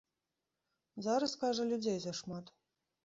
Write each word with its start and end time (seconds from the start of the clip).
Зараз, 1.07 1.35
кажа, 1.43 1.63
людзей 1.73 1.99
зашмат. 2.07 2.45